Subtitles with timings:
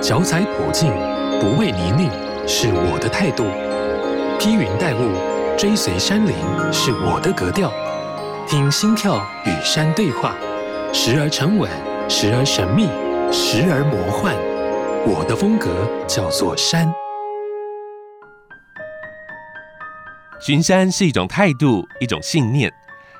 [0.00, 0.92] 脚踩普径，
[1.40, 2.08] 不畏泥泞，
[2.46, 3.44] 是我的态度；
[4.38, 6.32] 披云戴雾，追随山林，
[6.72, 7.72] 是我的格调。
[8.46, 10.36] 听心跳与山对话，
[10.92, 11.68] 时而沉稳，
[12.08, 12.86] 时而神秘，
[13.32, 14.34] 时而魔幻。
[15.04, 15.68] 我的风格
[16.06, 16.90] 叫做山。
[20.40, 22.72] 巡山是一种态度，一种信念。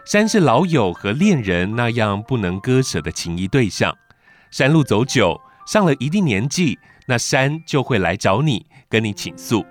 [0.07, 3.93] 山是老友和恋人那样不能割舍的情谊对象。
[4.51, 5.39] 山路走久，
[5.69, 9.63] 上了一定年纪，那山就会来找你，跟你倾诉。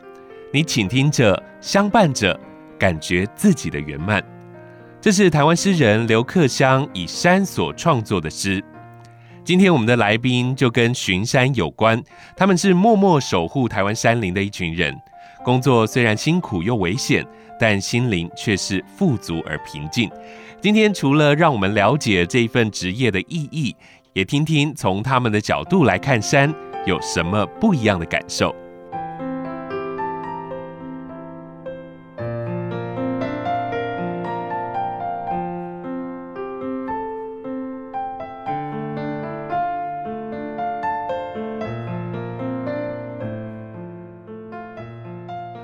[0.54, 2.40] 你倾听着，相伴着，
[2.78, 4.24] 感觉自己的圆满。
[5.02, 8.64] 这是台湾诗人刘克襄以山所创作的诗。
[9.44, 12.00] 今天我们的来宾就跟巡山有关，
[12.36, 14.96] 他们是默默守护台湾山林的一群人。
[15.44, 17.26] 工作虽然辛苦又危险，
[17.60, 20.12] 但心灵却是富足而平静。
[20.60, 23.76] 今天除了让我们了解这一份职业的意义，
[24.18, 26.52] 也听听从他们的角度来看山
[26.88, 28.52] 有什么不一样的感受。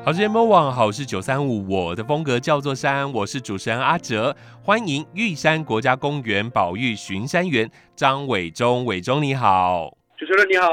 [0.06, 10.68] 好事联播网，好事九三五，我的风格叫做山，我是主持人阿哲，欢迎玉山国家公园保育巡山员张伟忠，伟忠你好，主持人你好，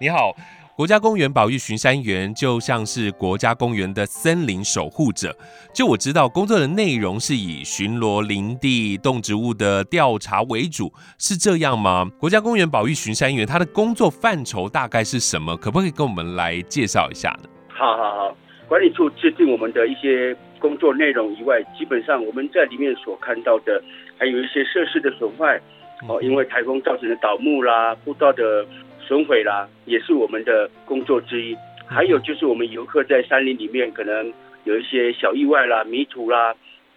[0.00, 0.32] 你好，
[0.76, 5.36] 国家公园保育巡山员就像是国家公园的森林守护者，
[5.74, 12.08] 就我知道工作的内容是以巡逻林地动植物的调查为主，是这样吗？
[12.20, 15.56] 国家公园保育巡山员他的工作范畴大概是什么？
[15.56, 17.48] 可不可以跟我们来介绍一下呢？
[17.70, 18.36] 好好好。
[18.68, 23.82] 管理处制定我们的一些工作内容以外，基本上我们在里面所看到的，
[24.18, 25.58] 还有一些设施的损坏，
[26.06, 28.66] 哦，因为台风造成的倒木啦、步道的
[29.00, 31.56] 损毁啦，也是我们的工作之一。
[31.86, 34.30] 还有就是我们游客在山林里面可能
[34.64, 36.54] 有一些小意外啦、迷途啦，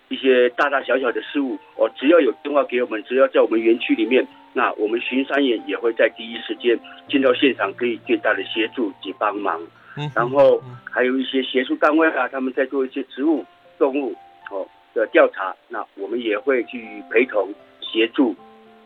[0.09, 6.77] 一些大大小小的事物，哦，只要有电话给我们，只要在我们园区里面，那我们巡山员也会在第一时间
[7.08, 9.61] 进到现场，可以最大的协助及帮忙。
[10.16, 13.46] 然后还有一些学术单位啊，他们在做一些植物、
[13.78, 14.16] 动物
[14.50, 18.36] 哦的调查，那我们也会去陪同协助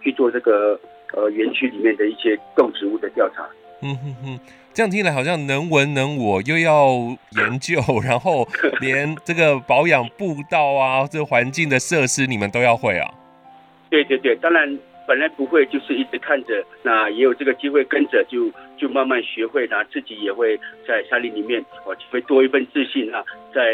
[0.01, 0.79] 去做这个
[1.13, 3.47] 呃园区里面的一些动植物的调查。
[3.81, 4.39] 嗯哼哼，
[4.73, 6.87] 这样听来好像能文能武，又要
[7.37, 8.47] 研究，然后
[8.79, 13.13] 连这个保养步道啊，这个环境的设施你们都要会啊。
[13.89, 14.77] 对对对，当然。
[15.07, 23.23] 本来不会，就是一直看着，那也有这个机会跟着，就就慢慢学会，那自己也会在山林里面，哦，会多一份自信啊，
[23.53, 23.73] 在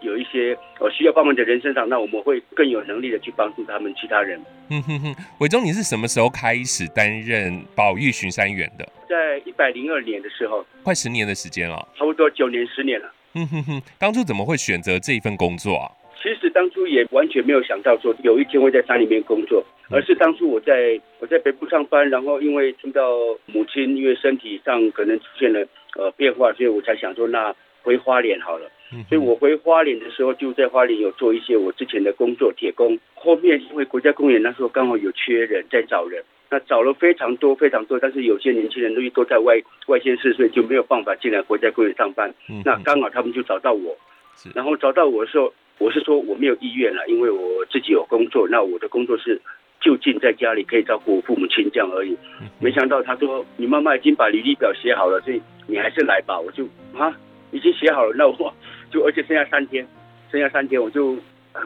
[0.00, 4.40] 有一些哦需要帮忙的人身上，那我们会更有能力的去帮助他们其他人。
[4.70, 8.88] 嗯哼哼，伟忠，你是什么时候开始担任保育巡山员的？
[9.08, 13.12] 在一百零二年的时候，快十年的时间了，差不多九年十年了。
[13.34, 15.88] 嗯哼哼，当初怎么会选择这一份工作啊？
[16.22, 19.64] 其实当初也完全没有想到说有一天会在山里面工作。
[19.90, 25.66] 而是当初我在我在北部上班，然后因为听到母亲因为身体上可能出现了
[25.96, 28.70] 呃变化，所以我才想说那回花莲好了。
[29.10, 32.98] 所以我回花莲的时候就在花莲有做一些我之前的工作，铁工。
[33.14, 42.32] 后面因为国家公园那时候刚好有缺人在找人，那找了非常多非常多，但是有些年轻人都都在外外县市，所以就没有办法进来国家公园上班。
[42.64, 43.94] 那刚好他们就找到我，
[44.54, 49.40] 然后找到我的时候，我是说我没有意愿了，因为我自己有工作，那我的工作是。
[49.84, 52.16] 就近在家里可以照顾我父母亲这样而已，
[52.60, 56.38] 没想到他说，你妈妈已经把履历表写好了，所以你还是来吧。
[56.38, 56.62] 我就
[56.96, 57.12] 啊，
[57.50, 58.54] 已经写好了，那我
[58.92, 59.84] 就而且剩下三天，
[60.30, 61.18] 剩下三天我就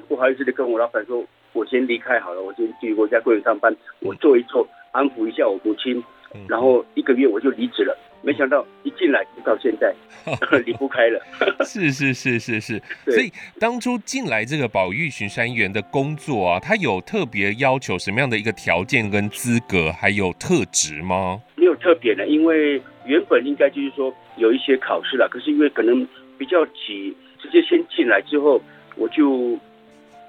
[0.08, 1.22] 不好意思的跟我老板说，
[1.52, 6.02] 我先离开好了，我先去国家公园上班，我做一做，安抚一下我母亲，
[6.48, 7.94] 然后一个月我就离职了。
[8.26, 9.94] 没想到一进来就到现在
[10.66, 11.22] 离不开了，
[11.64, 21.40] 是是是是是，所以当初进来这个保育巡山员的工作啊，他有特别要求什么样的一个条件跟资格，还有特质吗？
[21.54, 26.04] 没有特别的，因为原本应该就是说有一些考试了，可是因为可能
[26.36, 28.60] 比较急，直接先进来之后，
[28.96, 29.56] 我就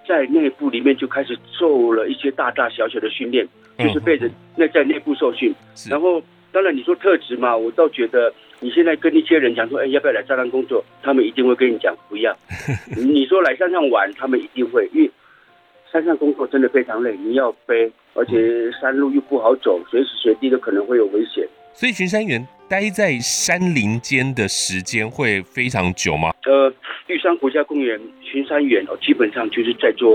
[0.07, 3.47] 在内部里面就开始做了一些大大小小的训练，
[3.79, 5.51] 就是被人那在内部受训，
[5.89, 6.21] 然后。
[6.57, 10.83] 当然，你说特质嘛，我倒觉得你现在跟一些人讲说，哎，要不要来山上工作？
[11.03, 12.35] 他们一定会跟你讲不要。
[12.97, 15.11] 你说来山上玩，他们一定会，因为
[15.91, 21.47] 山上工作真的非常累，你要背，而且山路又不好走，随时随地都可能会有危险。
[21.75, 26.33] 所以巡山员待在山林间的时间会非常久吗？
[26.47, 26.73] 呃，
[27.05, 30.09] 玉山国家公园巡山员哦，基本上就是在做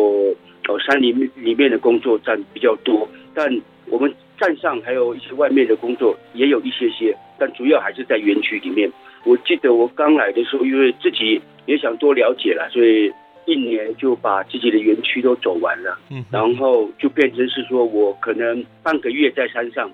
[0.67, 3.49] 哦山林里面的工作占比较多，但
[3.87, 4.13] 我们。
[4.43, 8.91] 站上还有一些外面的工作也有一些些，但主要还是在园区里面。
[9.23, 13.09] 我记得我刚来的时候，因为自己也想多了解了，所以
[13.47, 15.97] 一年就把自己的园区都走完了。
[16.11, 19.89] 嗯，然后就变成是说我可能半个月在山上，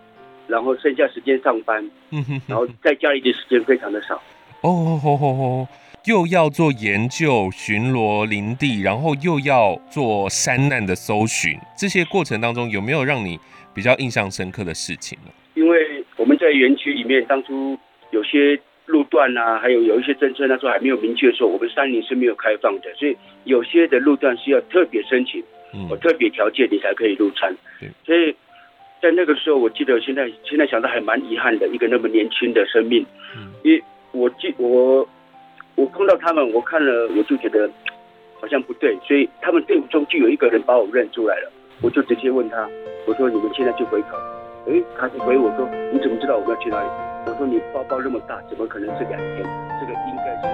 [0.47, 1.87] 然后剩下时间上班。
[2.09, 4.15] 嗯哼，然后在家里的时间非常的少。
[4.63, 5.69] 哦吼吼吼，
[6.07, 13.39] 又要做研究、巡逻林地，然后又要做山难的搜寻，这些过程当中有没有让你
[13.79, 15.31] 比较印象深刻的事情呢？
[15.55, 17.79] 因为我们在园区里面，当初
[18.11, 25.41] 有些路段啊，还有有一些政策那时候还没有明确说，我们山林是没有开放的，所以有些的路段是要特别申请，
[25.89, 27.55] 有特别条件你才可以入山。
[27.79, 28.35] 对，所以
[29.01, 33.53] 在那个时候，我记得现在现在想到还蛮遗憾的，一个那么年轻的生命，嗯。
[33.63, 33.81] 因为
[34.11, 35.09] 我记我
[35.77, 37.71] 我碰到他们，我看了我就觉得
[38.41, 42.69] 好像不对，所以他们队伍中就有一个人把我认出来了，我就直接问他。
[43.07, 44.17] 我说你们现在就回头，
[44.67, 46.89] 哎，他就回我说，你怎么知道我们要去哪里？
[47.25, 49.47] 我说你包包那么大，怎么可能是两天？
[49.81, 50.47] 这个应该是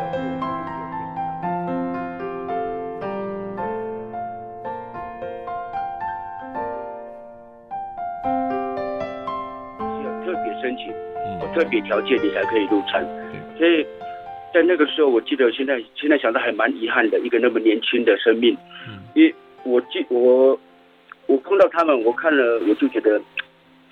[10.04, 10.92] 要特别申请，
[11.40, 13.02] 我特别条件你才可以入山。
[13.56, 13.84] 所以
[14.52, 18.56] 在那个时候，我记得现在现在想到还蛮遗憾的，一个那么年轻的生命，
[19.14, 19.34] 因为
[19.64, 20.60] 我记我。
[21.26, 23.20] 我碰到他们，我看了我就觉得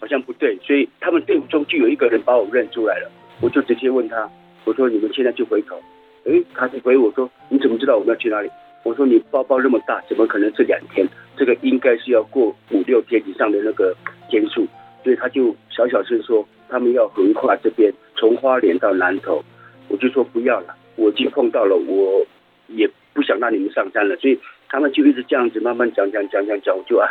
[0.01, 4.29] 好像不对，所以他们队伍中就有一个人把我认出来了，我就直接问他，
[4.65, 5.81] 我说你们现在就回头，
[6.25, 8.51] 诶，他就回我说你怎么知道我们要去哪里？
[8.85, 11.07] 我说你包包那么大，怎么可能是两天？
[11.37, 13.97] 这个应该是要过五六天以上的那个
[14.29, 14.67] 天数，
[15.05, 19.43] 所以他就小小声说他们要横跨这边，从花莲到南投，
[19.89, 22.27] 我就说不要了，我已经碰到了，我
[22.67, 24.39] 也不想让你们上山了，所以
[24.69, 27.09] 他们就一直这样子慢慢讲讲讲讲讲，我就啊。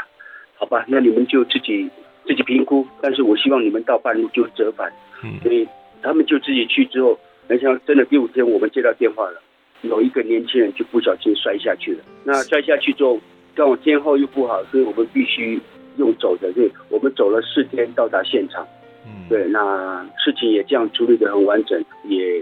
[0.62, 1.90] 好吧，那你们就自己
[2.24, 4.94] 自己评估，但是我希望你们到半路就折返。
[5.24, 5.68] 嗯，所以
[6.04, 7.18] 他们就自己去之后，
[7.48, 9.42] 没想到真的第五天我们接到电话了，
[9.82, 12.04] 有一个年轻人就不小心摔下去了。
[12.24, 13.20] 那摔下去之后，
[13.56, 15.60] 刚好天后又不好，所以我们必须
[15.98, 18.64] 用走的，对我们走了四天到达现场。
[19.08, 22.40] 嗯，对，那事情也这样处理的很完整，也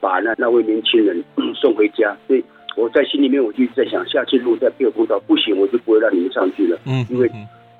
[0.00, 1.24] 把那那位年轻人
[1.56, 2.14] 送回家。
[2.26, 2.44] 所以。
[2.76, 6.76] 我在心里面，我就一直在想，下次如果再被我碰到，不行，我就不会让你们上去了。
[6.86, 7.30] 嗯，因为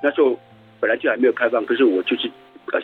[0.05, 0.39] 那时候
[0.81, 2.31] 本来就还没有开放，可是我就是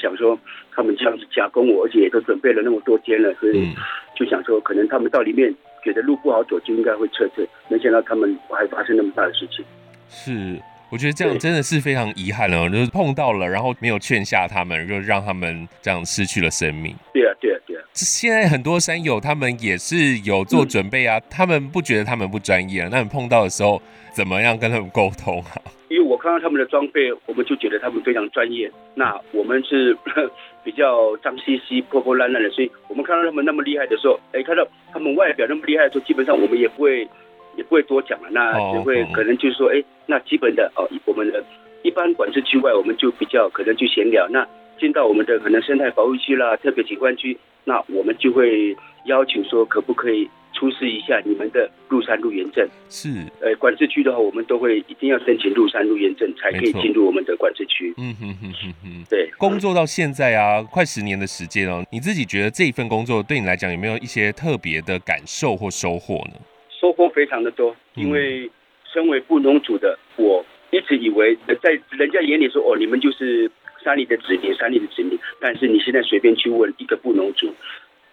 [0.01, 0.39] 想说，
[0.75, 3.69] 他们这样子加工我，而且也都准备了那么多天了，所以
[4.17, 7.47] 就想说，可能他们到里面觉得路不好走，就应该会撤退。
[7.69, 9.63] 没想到他们还发生那么大的事情。
[10.09, 10.59] 是。
[10.93, 16.93] 我觉得这样真的是非常遗憾了，就是碰到了，然后没有劝下他们，就让他们这样失去了生命。
[17.13, 17.60] 对啊，对啊，对啊。
[17.95, 23.81] 现在很多山友他们也是有做准备啊，嗯、他们不觉得他们不专业啊，那你碰到的时候
[24.15, 25.61] 怎么样跟他们沟通啊？
[25.89, 28.71] 因为我看到他们的装备，我们就觉得他们非常专业。
[28.95, 29.97] 那我们是
[30.65, 37.09] 比较脏兮兮、破破烂烂的，所以我们看到他们那么厉害的时候，哎，看到他们外表那么厉害的时候，基本上我们也不会。
[37.57, 41.45] 也不会多讲了，那就会可能就是说，哎，那基本的哦，我们的
[41.83, 44.27] 一般管制区外，我们就比较可能就闲聊。
[44.31, 44.47] 那
[44.79, 52.69] 进到我们的可能生态保护区啦、特别景观区，那我们就会要求说，可不可以出示一下你们的入山入园证？
[52.89, 53.09] 是，
[53.41, 57.95] 呃，管制区的话，我们都会一定要申请入山入园证，才可以进入我们的管制区。
[57.97, 59.31] 嗯哼哼哼哼，对。
[59.39, 66.35] 工作到现在啊，快十年的时间哦，你自己觉得这一份工作对你来讲有没有一些特别的感受或收获呢？
[66.81, 68.51] 收获非常的多，因为
[68.93, 73.51] 身为布农族的我，一直以为在人家眼里说哦，你们就是
[73.83, 75.19] 山里的子民，山里的子民。
[75.41, 77.55] 但是你现在随便去问一个布农族，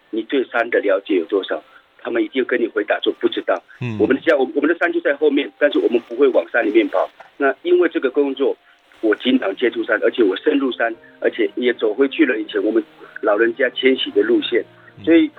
[0.09, 1.63] 你对山的了解有多少？
[1.99, 3.61] 他们一定跟你回答说不知道。
[3.81, 7.09] 嗯，我们的家，我我们的山就在后面，但是我们不会往山里面跑。
[7.37, 8.55] 那因为这个工作，
[9.01, 12.83] 我经常接触山，而且我深入山，而且也走回去了以前我们
[13.21, 14.63] 老人家迁徙的路线，
[15.03, 15.29] 所以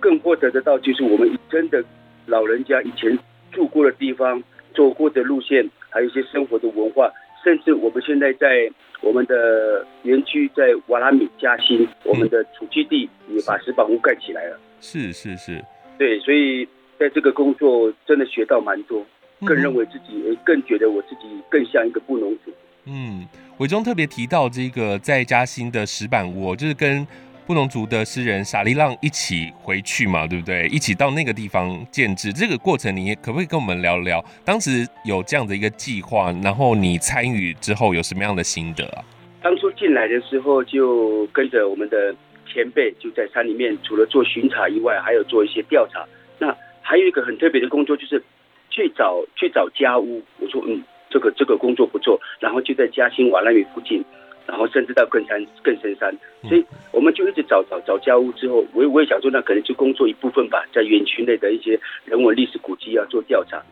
[0.00, 1.82] 更获得得到就是我们真的。
[2.24, 3.18] 老人家以前
[3.50, 4.40] 住过的地方、
[4.76, 7.10] 走过的路线，还有一些生活的文化，
[7.42, 8.70] 甚至我们现在在
[9.00, 14.58] 我们的园区，在瓦拉米加新，我们的处基地也把石板屋盖起来了。
[14.80, 15.64] 是是是，
[15.98, 16.66] 对，所以
[16.98, 19.04] 在这个工作真的学到蛮多，
[19.44, 22.52] 更认为自己，更觉得我自己更像一个布农族。
[22.86, 23.26] 嗯，
[23.58, 27.06] 伟忠特别提到这个在嘉兴的石板屋，就是跟。
[27.44, 30.68] 布农族的诗人撒利浪一起回去嘛，对不对？
[30.68, 34.24] 一起到那个地方建制，这个过程你可不可以跟我们聊聊？
[34.44, 39.04] 当时有这样的一个计划，然后你参与之后有什么样的心得啊？
[39.42, 42.14] 当初进来的时候就跟着我们的
[42.46, 46.06] 前辈，就在山里面，除了做巡查以外，还有做一些调查。
[46.38, 48.22] 那还有一个很特别的工作，就是
[48.70, 50.22] 去找去找家屋。
[50.38, 50.80] 我说，嗯，
[51.10, 52.20] 这个这个工作不错。
[52.38, 54.04] 然后就在嘉兴瓦拉米附近。
[54.46, 56.14] 然后甚至到更山、更深山，
[56.48, 58.30] 所以我们就一直找找找家屋。
[58.32, 63.62] 之后，我我也想说，那可能就工作一部分吧，在园区内的一些人文历史古迹要做调查。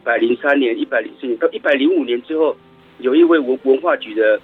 [0.00, 2.56] 一百零三年、一百零四年到一百零五年之后，
[2.98, 4.40] 有一位文文化局的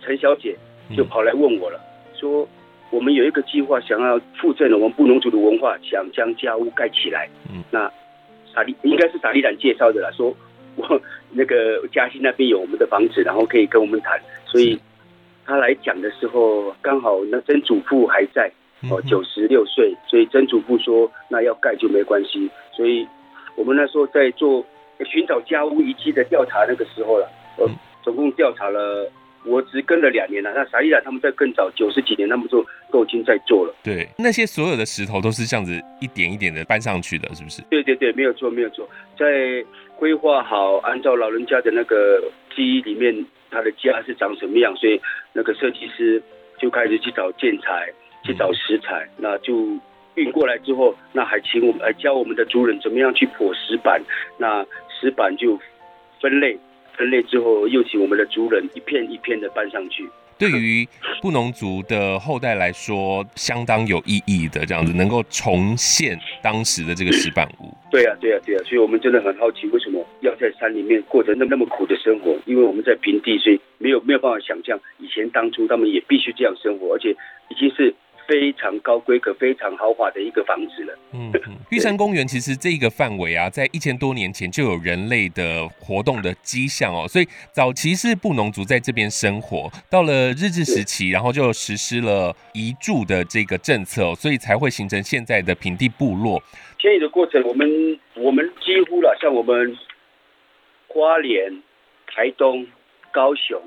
[0.00, 0.56] 陈小姐
[0.96, 1.80] 就跑来问我了，
[2.14, 2.48] 说
[2.90, 7.28] 我们有一个计划，想要复振我们布农族的文化，想将家屋盖起来。
[7.52, 7.90] 嗯，那
[8.52, 10.34] 萨利应该是萨利兰介绍的啦，说
[10.76, 11.00] 我
[11.30, 14.78] 那个嘉兴那边有我们的房子，然后可以跟我们谈，所以
[15.46, 18.50] 他来讲的时候，刚好那曾祖父还在，
[18.90, 23.06] 哦，九十六岁，所以曾祖父说那要盖就没关系，所以
[23.56, 24.64] 我们那时候在做。
[25.10, 27.68] 寻找家屋遗迹的调查那个时候了，呃，
[28.04, 29.10] 总共调查了，
[29.44, 30.52] 我只跟了两年了。
[30.54, 33.74] 那萨利兰他们在更早九十几年，他们就都已经在做了。
[33.82, 37.60] 对，那些所有的石头都是这样子一点一点的搬上去的，是不是？
[37.62, 39.26] 对对对，没有错没有错，在
[39.98, 42.22] 规划好，按照老人家的那个
[42.54, 45.00] 记忆里面，他的家是长什么样，所以
[45.32, 46.22] 那个设计师
[46.58, 47.92] 就开始去找建材，
[48.24, 49.78] 去找石材，那就。
[50.16, 54.00] 运过来之后，那还请我们来教我们的族人怎么样去破石板，
[54.38, 55.58] 那石板就
[56.20, 56.56] 分类，
[56.96, 60.08] 分类之后又请我们的族人一片一片的搬上去。
[60.38, 60.86] 对于
[61.20, 67.76] 布农族的后代来说，相当有意义的，这样子能够重现当时的这个石板屋。
[67.90, 72.36] 对呀、啊，对呀、啊，对呀、啊，所以我们真的很好奇，为什么要在山里面过着那那么苦的生活？
[72.46, 77.10] 因为我们在平地，所以没有没有办法想象以前当初他们也必须这样生活，而且
[77.48, 77.94] 已经是。
[78.26, 80.98] 非常高规格、非常豪华的一个房子了。
[81.12, 81.30] 嗯，
[81.70, 87.06] 玉山公园其实这个范围啊，在一千多年前就有人类的活动的迹象哦。
[87.06, 96.42] 所以早期是布农族在这边生活，到了日治时期，然后就实施了移住的这个政策，所以才会形成现在的平地部落。
[96.78, 97.68] 迁移的过程，我们
[98.14, 99.76] 我们几乎了，像我们
[100.94, 101.60] 花莲、
[102.06, 102.64] 台东、
[103.12, 103.60] 高雄，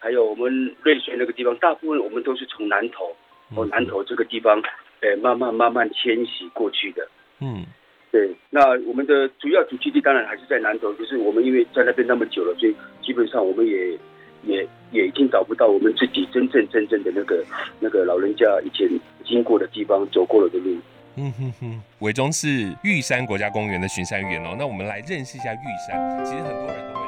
[0.00, 3.14] 还有我们瑞水那个地方，大部分我们都是从南投。
[3.54, 4.60] 从南投这个地方，
[5.02, 7.06] 呃，慢慢慢慢迁徙过去的。
[7.38, 7.64] 嗯，
[8.10, 8.34] 对。
[8.50, 13.96] 那我们的主要主基地当然还是在南投，就是我们因为在那边那么久了，所以基本上我们也
[14.44, 17.44] 也也已经找不到我们自己真正真正的那个
[17.78, 18.88] 那个老人家以前
[19.24, 20.76] 经过的地方，走过了的路。
[21.16, 24.56] 嗯哼哼，伟忠是玉山国家公园的巡山员哦。
[24.58, 26.24] 那我们来认识一下玉山。
[26.24, 27.02] 其实很多人都会。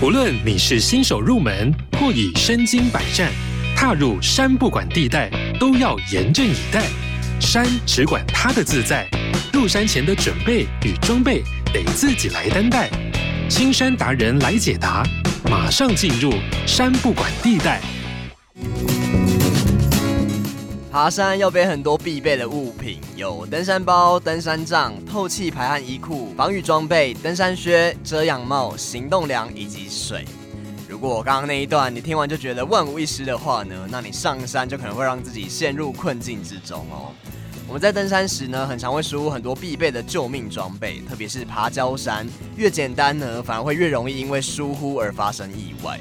[0.00, 3.30] 无论你是新手入门，或已身经百战，
[3.76, 5.28] 踏入山不管地带，
[5.60, 6.84] 都要严阵以待。
[7.38, 9.06] 山只管它的自在，
[9.52, 12.88] 入山前的准备与装备得自己来担待。
[13.50, 15.02] 青山达人来解答，
[15.50, 16.30] 马上进入
[16.66, 17.80] 山不管地带。
[20.90, 30.26] 爬山要背很多必备的物品，有登山包、登山杖、透气排汗衣裤、防雨装备、登山靴、遮阳帽、行动粮以及水。
[30.86, 37.14] 如果我刚刚那一段你听完就觉得万无一失的话呢，那你上山就可能会让自己陷入困境之中哦。
[37.68, 46.00] 我们在登山时呢，很常会疏忽很多必备的救命装备，特别是爬礁山，越简单呢，反而会越容易因为疏忽而发生意外。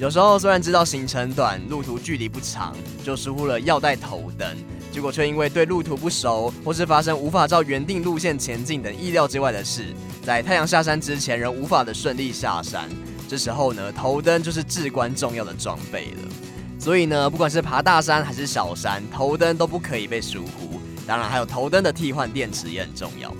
[0.00, 4.56] 有时候虽然知道行程短，路途距离不长，就疏忽了要带头灯，
[4.90, 9.94] 结果却因为对路途不熟，或是发生无法照原定路线前进等意料之外的事，
[10.24, 12.88] 在太阳下山之前仍无法的顺利下山。
[13.28, 16.28] 这时候呢，头灯就是至关重要的装备了。
[16.76, 20.63] 所以呢，不管是爬大山还是小山，头灯都不可以被疏忽。
[21.06, 23.34] 当然，还有头灯的替换电池也很重要。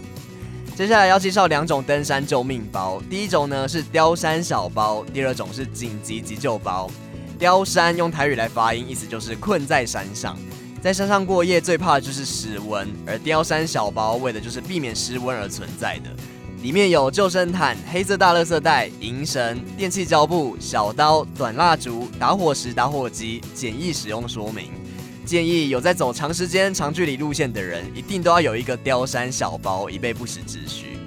[0.77, 6.91] 接下来要介绍两种登山救命包，第一种呢是雕山小包，第二种是紧急急救包。
[7.39, 10.37] 雕山用台语来发音，意思就是困在山上，
[10.83, 16.11] 在山上过夜最怕的就是失温，而雕山小包为的就是避免失温而存在的。
[16.63, 24.71] 里面有救生毯、黑色大垃圾袋、银绳、电气胶布、小刀、短蜡烛、打火石、打火机，简易使用说明。
[25.25, 30.99] 建议有在走长时间、长距离路线的人，一定都要有一个雕山小包，以备不时之需。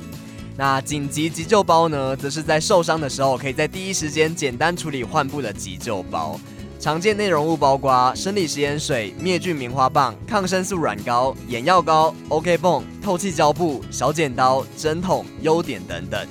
[0.58, 6.40] 那紧急急救包呢，则是在受伤的时候，可以在第一时间简单处理患部的急救包。
[6.80, 16.28] 常见内容物包括生理食盐水、灭菌棉花棒、抗生素软膏、眼药膏、OK 绷、透气胶布、小剪刀、针筒、优点等等。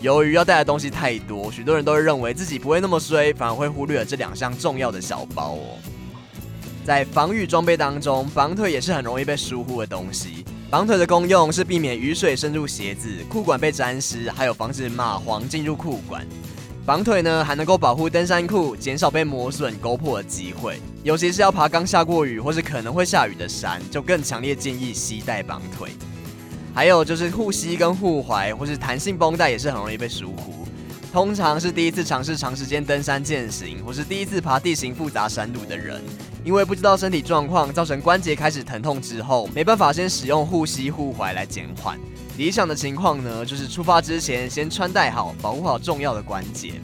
[0.00, 5.78] 由于要带的东西太多，许多人都会认为自己不会那么衰，反而会忽略了这两项重要的小包哦。
[6.88, 10.42] 在防御装备当中，绑腿也是很容易被疏忽的东西。
[10.70, 16.26] 绑腿的功用是避免雨水渗入鞋子、裤管被沾湿，还有防止蚂黄进入裤管。
[16.86, 20.80] 绑腿呢，还能够保护登山裤，减少被磨损、勾破的机会。
[21.02, 25.90] 尤其是要爬刚下过雨或是可能会下雨的山，就更强烈建议携带绑腿。
[26.72, 30.66] 还有就是护膝跟护踝或是弹性绷带也是很容易被疏忽。
[31.12, 36.02] 通常是第一次尝试长时间登山健行，或是第一次爬地形复杂山路的人，
[36.44, 41.98] 因为不知道身体状况，造成关节开始疼痛之后，没办法先使用护膝护踝来减缓。
[42.36, 46.74] 理想的情况呢，就是出发之前先穿戴好，保护好重要的关节。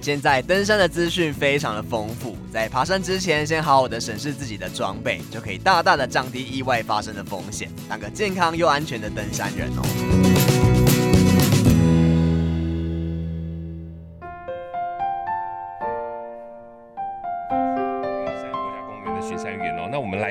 [0.00, 10.43] 现在登山的资讯非常的丰富，在爬山之前先好好的审视自己的装备，就可以大大的降低意外发生的风险，当个健康又安全的登山人哦。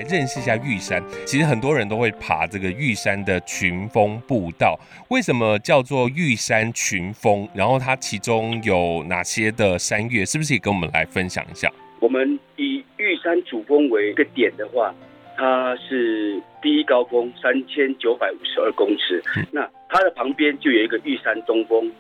[0.04, 4.80] 认识一下玉山，其实很多人都会爬这个玉山的群峰步道。
[5.10, 7.48] 为什么叫做玉山群峰？
[7.54, 10.26] 然后它其中有哪些的山岳？
[10.26, 11.70] 是不是也跟我们来分享一下？
[12.00, 14.94] 我们以玉山主峰为一个点的话，
[15.38, 21.92] 它是第一高峰三千九百五十二公尺，嗯、那它的旁边就有一个玉山东峰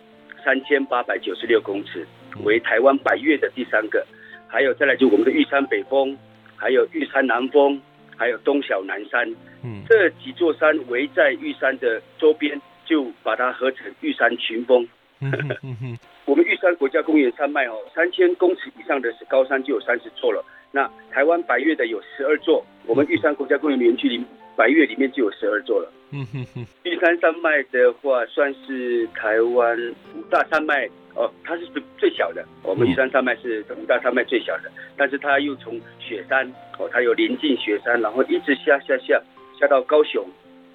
[0.44, 2.06] 三千八百九十六公尺，
[2.44, 4.06] 为台湾百岳的第三个。
[4.48, 6.16] 还有再来就我们的玉山北峰，
[6.56, 7.82] 还有玉山南峰。
[8.24, 9.30] 还有东小南山，
[9.66, 14.88] 嗯，这几座山围在玉山的周边，就把它合成玉山群峰。
[15.20, 15.30] 嗯
[15.62, 20.42] 嗯、我们玉山国家公园山脉哦，三千公尺以上的高山就有三十座了。
[20.72, 24.24] 那台湾百越的有十二座，我们玉山国家公园园区里
[24.56, 25.92] 百岳里面就有十二座了。
[26.12, 29.78] 嗯哼哼，玉山山脉的话，算是台湾
[30.16, 30.90] 五大山脉。
[31.16, 32.44] 哦，它是最小的。
[32.64, 39.22] 我们玉山山脉是五大山脉最小的，但是它又从雪山哦，它有临近雪山，然后一直下下下
[39.60, 40.26] 下到高雄，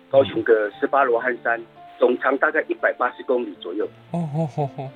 [0.09, 1.61] 高雄的十八罗汉山，
[1.99, 3.89] 总长大概一百八十公里左右。
[4.13, 4.91] 哦哦哦哦，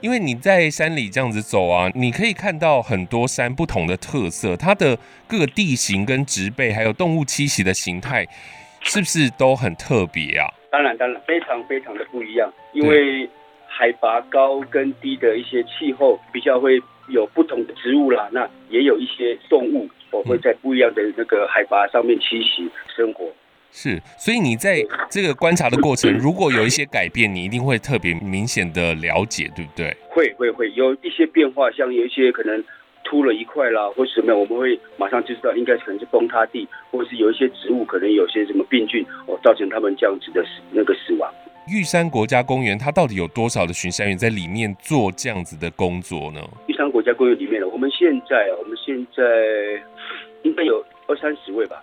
[0.00, 8.26] 因为你在山里这样子走啊，你可以看到很多山不同的特色，它的各个地形跟植被，还有动物栖息的形态，
[8.82, 10.46] 是不是都很特别啊？
[10.70, 13.28] 当然，当然，非常非常的不一样，因为。
[13.70, 23.30] 海拔高跟低的一些气候比较会有不同的植物啦，那也有一些动物，我会在不一样的那个海拔上面栖息生活。
[23.70, 29.96] 是，所以你在这个观察的过程，如果有一些改变，你一定会特别明显的了解，对不对？
[30.08, 32.64] 会会会有一些变化，像有一些可能
[33.04, 41.32] 秃了一块啦，或什么样，我们会马上就知道应该可能是崩塌地，或者是有一些植物可能有些什么病菌哦，造成他们这样子的死那个死亡。
[41.68, 46.40] 玉山国家公园，它到底有多少的巡山员在里面做这样子的工作呢？
[46.66, 49.22] 玉山国家公园里面呢，我们现在，我们现在
[50.42, 51.80] 应该有二三十位吧。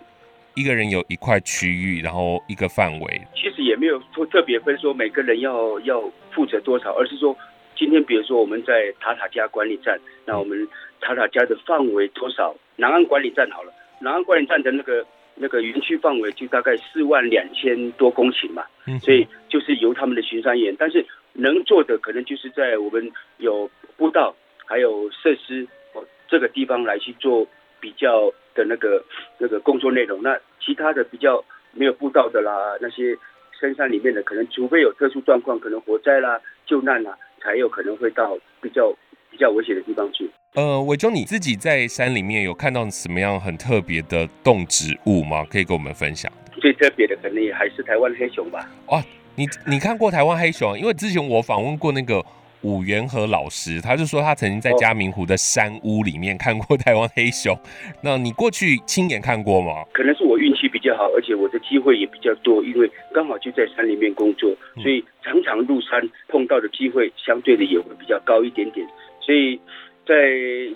[0.55, 3.21] 一个人有一块区域，然后一个范围。
[3.35, 7.35] 其实也没有特特别分说每个人要要负责多少，而是说
[7.75, 10.67] 今天比如说我们在塔塔加管理站，那我们
[10.99, 12.55] 塔塔加的范围多少？
[12.75, 15.05] 南安管理站好了，南安管理站的那个。
[15.37, 18.63] 那个园区范围就大概四万两千多公顷嘛，
[19.01, 24.33] 所以就是由他们的巡山员，但是能做的可能就是在我们有步道
[24.65, 27.45] 还有设施哦这个地方来去做
[27.81, 29.03] 比较的那个
[29.37, 30.23] 那个工作内容。
[30.23, 33.15] 那其他的比较没有步道的啦，那些
[33.59, 38.91] 深山里面的，可能除非有特殊状况，可能火灾啦、救难啦，才有可能会到比较
[39.29, 40.29] 比较危险的地方去。
[40.55, 45.45] 呃，伟忠，你自己在山里面有看到什么样很特别的动植物吗？
[45.49, 46.31] 可以跟我们分享。
[46.61, 48.65] 最特别的可能也还是台湾黑熊吧。
[48.87, 49.03] 哦，
[49.35, 50.79] 你你看过台湾黑熊？
[50.79, 52.23] 因为之前我访问过那个
[52.65, 57.55] 伍元和老师，他就说他曾经在嘉明湖的山屋里面看过台湾黑熊。
[58.01, 59.85] 那你过去亲眼看过吗？
[59.93, 64.51] 可能是我运气比较好，而且我的机会也比较多，因为刚好就在山里面工作，
[64.81, 68.85] 所以常常入山碰到的机会相对的也会比较高一点点，
[69.21, 69.59] 所以。
[70.07, 70.13] 在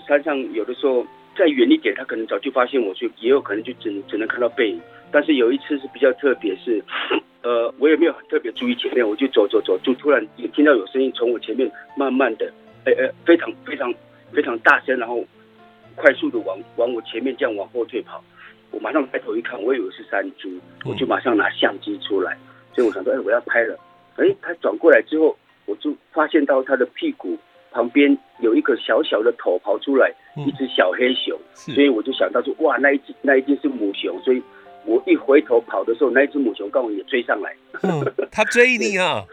[0.08, 1.06] 山上，有的时候
[1.38, 4.82] 再远一点，他可能早就发现我，所以也有可能就只只能看到背影。
[5.12, 6.84] 但是有一次是比较特别，是，
[7.50, 12.46] 呃，我也没有很特别注意前面，我就走走走，就突然也听到有声音从我前面慢慢的，
[12.86, 13.92] 哎哎，非常非常
[14.32, 15.26] 非常大声，然后
[15.96, 18.24] 快速的往往我前面这样往后退跑。
[18.70, 20.48] 我马上抬头一看，我以为是山猪，
[20.86, 22.38] 我就马上拿相机出来，
[22.76, 23.76] 所以我想说，哎，我要拍了。
[24.18, 25.36] 哎，他转过来之后，
[25.66, 27.36] 我就发现到他的屁股。
[27.72, 34.42] 旁边有一个小小的头跑出来，一只小黑熊，嗯、所以我就想到说，哇，那一只那一定是母熊，所以
[34.86, 37.54] 我一回头跑的时候，那一只母熊刚好也追上来。
[37.84, 39.24] 嗯， 他追你啊？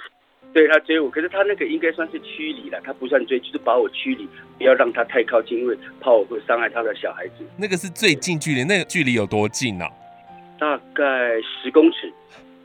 [0.52, 7.44] 对，他追我，可是他那个应该算是驱离了，他不算追，就是把我驱离，不要让他太靠近，因为怕我会伤害他的小孩子。
[7.58, 9.88] 那个是最近距离，那个距离有多近啊？
[10.58, 12.10] 大概十公尺，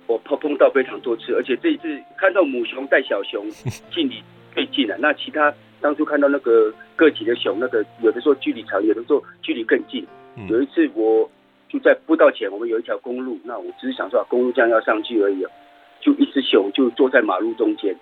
[0.08, 3.46] 我碰碰到非常多次，而且这一次看到母熊带小熊
[3.94, 4.24] 近离。
[4.54, 10.06] 最近了，那其他当初看到那个个体的熊，那个有的时候距离长，有的时候距离更近。
[10.38, 11.30] 嗯、有一次我
[11.72, 15.46] 就在步道前，我们有一条公路，那我只是想说公路这样要上去而已。
[16.02, 17.96] 就一只熊就坐在马路中间。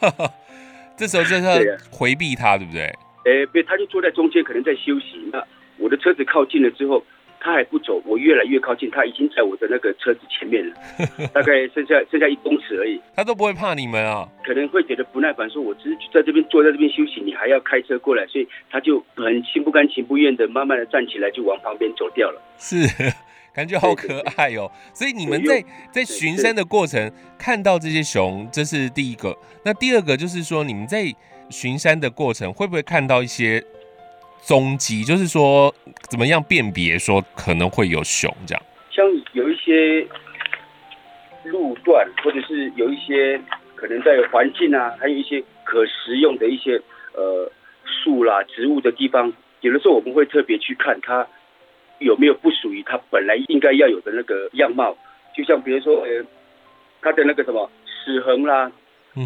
[0.96, 1.54] 这时候就是要
[1.90, 2.82] 回避它，对不对？
[3.24, 5.28] 哎，别，他就坐在中间，可能在休息。
[5.32, 5.42] 那
[5.78, 7.02] 我的车子靠近了之后。
[7.40, 10.74] 他还不走，我越来越靠近，他已经在我的那个车子前面了，
[11.32, 13.00] 大概剩下剩下一公尺而已。
[13.14, 14.28] 他都不会怕你们啊？
[14.44, 22.42] 可能会觉得不耐烦，说我只是在这边坐在这边休息，你还要开车过来，所以他就很心不甘情不愿的，慢慢的站起来就往旁边走掉了。
[22.58, 22.76] 是，
[23.54, 24.70] 感觉好可爱哦。
[24.92, 29.36] 所以你们在在巡山的过程看到这些熊，这是第一个。
[29.64, 31.04] 那第二个就是说，你们在
[31.50, 33.64] 巡山的过程会不会看到一些？
[34.40, 35.74] 踪迹就是说，
[36.08, 38.62] 怎么样辨别说可能会有熊这样？
[38.90, 40.06] 像有一些
[41.44, 43.40] 路段，或者是有一些
[43.74, 46.80] 可能在环境啊，还有一些可食用的一些
[47.14, 47.50] 呃
[47.84, 51.26] 树啦、植物的地方，有的时候我们会特别去看它
[51.98, 54.96] 有没有不属于它本来应该要有的那个样貌。
[55.36, 56.24] 就像比如说，呃，
[57.02, 58.72] 它的那个什么齿痕啦、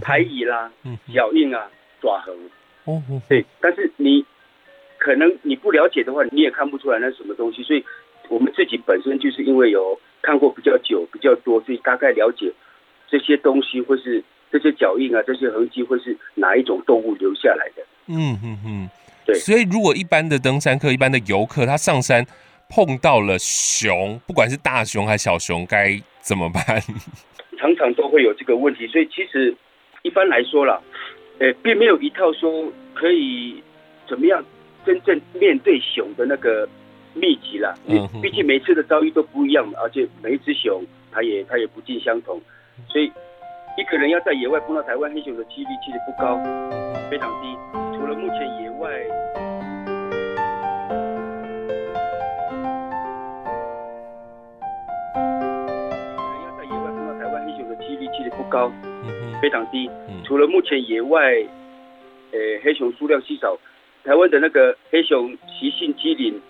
[0.01, 0.71] 排椅啦、
[1.15, 1.71] 脚印啊、
[2.01, 2.35] 爪痕。
[2.85, 4.25] 哦，对，但是你。
[5.03, 7.61] 可能你不了解的话，你也看不出来那是什么东西。
[7.65, 7.85] 所以，
[8.29, 12.53] 我们自己本身就是因为有看过比较久、比较多，所以大概了解
[13.11, 17.83] 这些东西，或是这些脚印啊、这些痕迹，会是哪一种动物留下来的。
[18.07, 18.89] 嗯嗯嗯，
[19.27, 19.35] 对。
[19.35, 22.25] 所以，如果一般的登山客、一般的游客，他上山
[22.71, 26.81] 碰到了熊，不管是大熊还是小熊，该怎么办？
[27.59, 28.87] 常常都会有这个问题。
[28.87, 29.53] 所以，其实
[30.03, 30.81] 一般来说啦，
[31.41, 33.61] 呃，并没有一套说可以
[34.09, 34.45] 怎么样。
[34.85, 36.69] 真正面对熊的那个
[37.15, 37.75] 秘籍啦，
[38.23, 42.41] 毕竟每次的遭遇都不一样，而且每一只熊它也它也不尽相同，
[42.89, 43.13] 所以
[43.77, 46.37] 一个人要在野外碰到台湾黑熊的几率其实不高，
[47.11, 47.57] 非常低。
[47.97, 49.09] 除了目前野外，一
[56.19, 58.73] 个人要在野外碰到台湾黑熊的几率其实不高，
[59.41, 59.89] 非常低。
[60.25, 61.21] 除了目前野外，
[62.33, 63.57] 呃，黑熊数量稀少。
[64.05, 66.41] 台湾的那个黑熊习性机灵、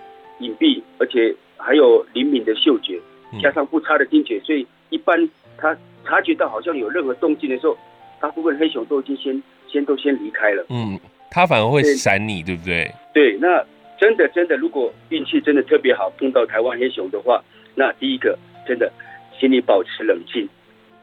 [0.41, 2.99] 隐蔽，而且还有灵敏的嗅觉，
[3.43, 7.77] 加上不差的听觉，所以一般它察觉到好像有任何动静的时候，
[8.21, 10.65] 大部分黑熊都已经先先都先离开了。
[10.71, 10.99] 嗯，
[11.31, 12.91] 它反而会闪你，对，对不对？
[13.13, 13.65] 对，那
[13.99, 17.43] 真的真的，如果运气真的特别好，碰到台湾黑熊的话，
[17.75, 18.91] 那第一个真的，
[19.39, 20.49] 请你保持冷静，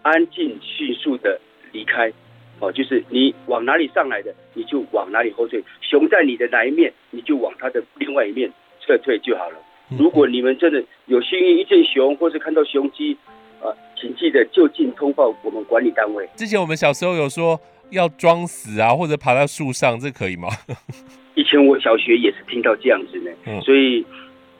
[0.01, 1.39] 安静，迅速的
[1.71, 2.11] 离开。
[2.59, 5.63] 哦，就是你往哪里上来的，你就往哪里后退。
[5.81, 9.57] 熊在你的哪一面，你就往它的另外一面撤退就好了。
[9.97, 13.17] 如果你们真的有幸运遇见熊，或是看到熊鸡，
[13.61, 16.27] 呃，请记得就近通报我们管理单位。
[16.35, 20.49] 之前我们小时候有说要装死啊，或者爬到树上，这可以吗？
[21.35, 24.05] 以前我小学也是听到这样子呢，嗯、所以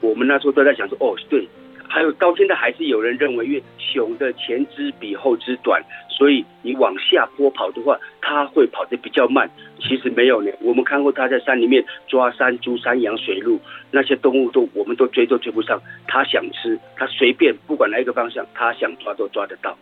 [0.00, 1.46] 我们那时候都在想说，哦，对。
[1.92, 5.82] 还有到现在还是有人认为，因为熊的前肢比后肢短，
[6.20, 9.50] 所以你往下坡跑的话，它会跑得比较慢。
[9.80, 13.58] 其实没有呢，我们看过它在山里面抓山猪、山羊、水鹿
[13.90, 15.80] 那些动物都，我们都追都追不上。
[16.06, 19.74] 它想吃，它随便不管哪一个方向，它想抓都抓得到。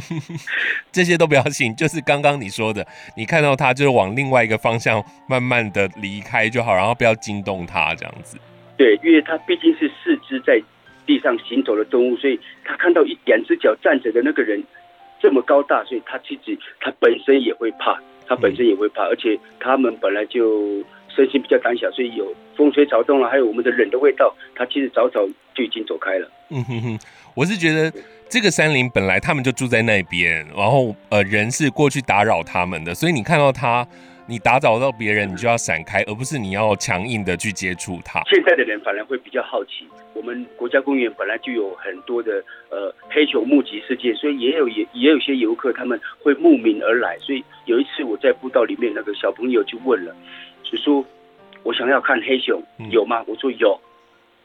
[0.92, 8.38] 这些都不要信，就是刚刚你说的，你看到它就是往另外一个方向慢慢的离开就好，然后不要惊动它这样子。
[8.76, 10.60] 对，因为它毕竟是四肢在。
[11.06, 14.60] 地上行走的动物，所以他看到一两只脚站着的那个人
[15.20, 26.30] 这么高大，所以他自己他本身也会怕，他本身也会怕，而且他们本来就身心比较胆小，所以有风吹草动了，还有我们的冷的味道，他其实早早就已经走开了。
[26.50, 26.98] 嗯哼哼，
[27.34, 27.92] 我是觉得
[28.28, 33.86] 这个山林本来他们就住在那边，然后呃人是过去打扰他们的，所以你看到他。
[34.28, 38.20] 你打扰到别人，你就要闪开，而不是你要强硬的去接触它。
[38.26, 47.16] 现在的人反而会比较好奇，我们国家公园本来就有很多的呃黑熊目击事件，所以也有也也有些游客他们会慕名而来。
[47.20, 50.14] 所以有一次我在步道里面，那个小朋友就问了，
[50.64, 51.06] 叔叔，
[51.62, 52.60] 我想要看黑熊，
[52.90, 53.22] 有吗？
[53.28, 53.80] 我说有。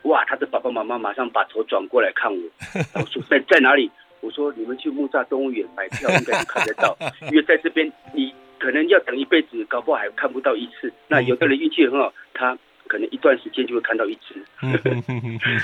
[0.03, 2.41] 哇，他的爸爸妈妈马上把头转过来看我，
[2.99, 3.89] 我说在在哪里？
[4.21, 8.33] 我说你们去木栅动物园买票应该就看得到，因为在这边你。
[8.61, 10.93] 可能要等一辈子，搞不好还看不到一次。
[11.07, 12.55] 那有的人运气很好，他
[12.85, 14.35] 可能一段时间就会看到一次。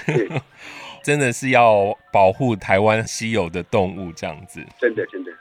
[0.08, 0.28] 对，
[1.04, 4.66] 真的是要保护台湾稀有的动物，这样子。
[4.82, 5.32] 真的，真的。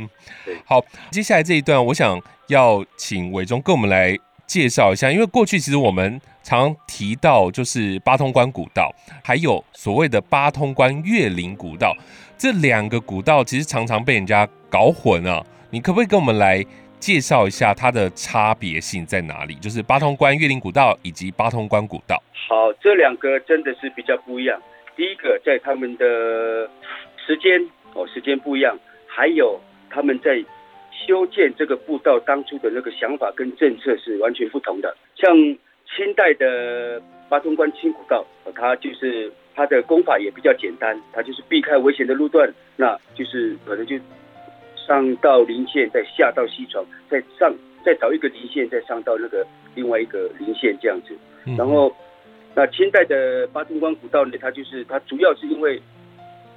[0.64, 11.94] 好，接下来这一段，我想要请伟忠跟我们来介绍一下，因为过去其实我们常提到就是八通关古道，还有所谓的八通关越岭古道，
[12.38, 15.44] 这两个古道其实常常被人家搞混啊。
[15.70, 16.64] 你可不可以跟我们来？
[16.98, 19.54] 介绍一下它的差别性在哪里？
[19.56, 22.20] 就是八通关越岭古道以及八通关古道。
[22.48, 24.58] 好，这两个真的是比较不一样。
[24.96, 26.04] 第一个，在他们的
[27.24, 27.60] 时间
[27.92, 30.42] 哦，时间不一样，还有他们在
[31.06, 34.96] 修建这个步道当初的那个想法跟政策是完全不同的。
[35.14, 43.96] 像清代的八通关清古道，它就是它的工法也比较简单，它就是避开危险的路段，那就是可能就
[44.76, 47.54] 上到林线，再下到西床，再上
[47.84, 51.16] 再找一个林线，再上到那个另外一个林线这样子，
[51.56, 51.94] 然后。
[52.58, 55.78] 那清代的八通关古道呢，它就是它主要是因为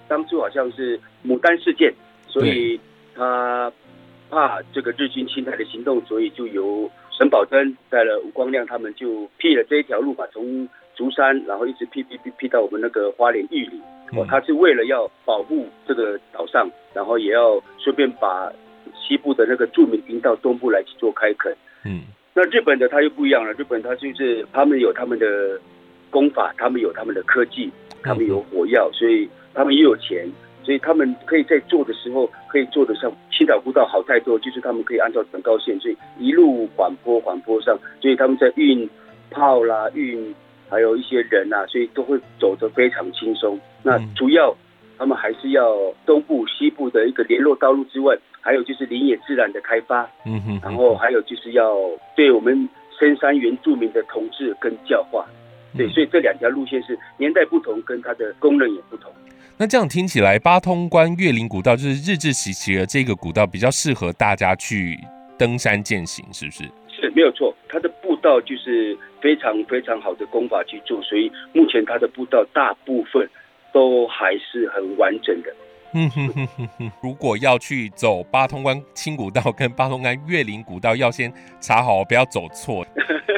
[0.08, 1.94] 当初好像是牡丹事件，
[2.26, 2.80] 所以
[3.14, 3.70] 他
[4.30, 13.82] 怕这个日军侵台的行动，所以就由沈葆桢带了吴光亮他们就辟了这一条路嘛，从竹山然后一直辟辟辟辟到我们那个花莲玉里。
[14.14, 18.52] 哦，他是为了要保护这个岛上，然后也要顺便把
[18.96, 21.56] 西部的那个住民引到东部来去做开垦。
[21.86, 22.02] 嗯，
[22.34, 25.60] 那日本的他又不一样了，日本他就是他们有他们的。
[26.12, 27.70] 功法，他们有他们的科技，
[28.02, 30.28] 他们有火药，所以他们也有钱，
[30.70, 38.88] 所以他们可以在做的时候可以做的像青岛步道好太多，就是他们可以按照等高线，所以一路缓坡缓坡上，所以他们在运
[39.32, 40.32] 炮啦、运
[40.70, 43.60] 还有一些人啊，所以都会走得非常轻松。
[43.82, 44.56] 那主要
[45.00, 51.76] 他们还是要东部、西部的一个联络道路之外，还有就是林野自然的开发，嗯哼，然后还有就是要
[52.16, 55.26] 对我们深山原住民的统治跟教化。
[55.76, 59.12] 对，所以这两条路线是年代不同，跟它的功能也不同。
[59.62, 64.98] 那这样听起来，八通关越岭古道就是日治时期的这个古道，比较适合大家去
[65.38, 66.64] 登山健行，是不是？
[66.88, 67.54] 是，没有错。
[67.68, 73.30] 它的步道就是非常非常好的功法去做，所以目前它的步道大部分
[73.74, 75.54] 都还是很完整的。
[75.94, 82.86] 嗯哼哼哼哼，如果要去走八通关青古道跟八通关越岭古道，要先查好，不要走错，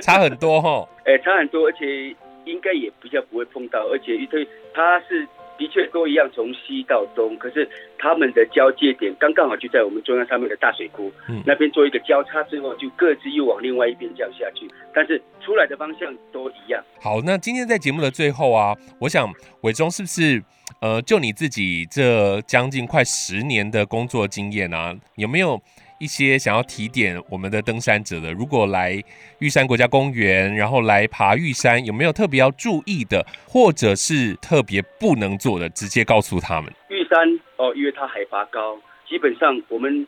[0.04, 0.88] 差很多哈。
[1.04, 5.28] 哎，差很多，而且应该也比较不会碰到，而且因为它是
[5.62, 7.70] 的确都一样从西到东，可是
[8.00, 16.84] 他们的交界点刚刚好就在我们中央上面的大水库，嗯，那边做一个交叉之后，就各自又往另外一边这样下去，但是出来的方向都一样。
[17.00, 20.44] 好，那今天在节目的最后啊，我想伟忠是不是？
[20.80, 25.62] 呃，就你自己这将近快十年的工作经验啊，有没有
[26.02, 28.34] 一些想要提点我们的登山者的？
[28.34, 29.00] 如果来
[29.38, 35.70] 玉山国家公园，然后来爬玉山，有没有特别要注意的，或者是特别不能做的？
[35.70, 36.74] 直接告诉他们。
[36.90, 40.08] 玉山哦，因为它海拔高，基本上我们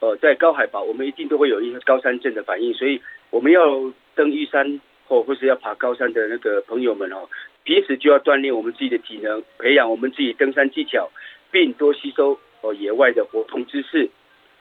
[0.00, 7.26] 呃在高海拔，我们一定都会有一些高山症的反应，所以我们要登玉山或或是要爬高山的那个朋友们哦。
[7.64, 11.08] 平时就要锻炼我们自己的体能，培养我们自己登山技巧，
[11.50, 14.10] 并多吸收哦野外的活动知识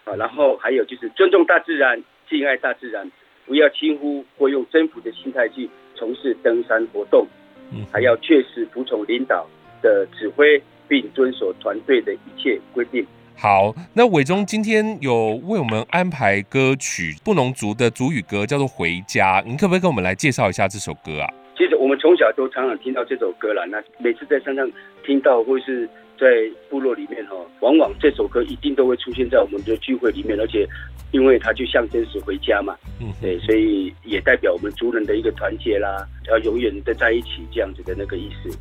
[0.04, 0.16] 啊。
[0.16, 3.10] 然后还有就是尊重大自然，敬爱大自然，
[3.46, 7.28] 不要轻忽或用征服的心态去从事登山活动。
[7.74, 9.48] 嗯，还要确实服从领导
[9.82, 13.06] 的指挥，并遵守团队的一切规定。
[13.38, 19.42] 好，那伟忠今天有为我们安排歌曲，布农族的族语歌，叫做《回家》。
[19.46, 21.28] 你可不可以跟我们来介绍一下这首歌啊？
[21.58, 24.70] 其实我们从小都常常听到这首歌了，那每次在山上
[25.04, 25.90] 听到，或是
[26.22, 26.28] 在
[26.70, 30.68] 部落里面哈，往往这首歌一定都会出现在我们的聚会里面，而且
[31.10, 38.56] 因为它就象征是回家嘛，嗯，对，所以也代表我们族人的一个团结啦，要永远的在一起这样子的那个意思。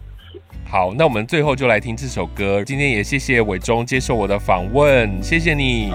[0.66, 2.64] 好，那我们最后就来听这首歌。
[2.64, 5.92] 今天也谢谢伟忠接受我的访问，谢谢你，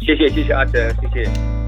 [0.00, 1.67] 谢谢谢谢阿哲，谢谢。